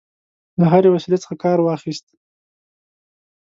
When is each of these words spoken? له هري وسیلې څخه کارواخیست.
له 0.59 0.65
هري 0.73 0.89
وسیلې 0.91 1.17
څخه 1.23 1.35
کارواخیست. 1.43 2.07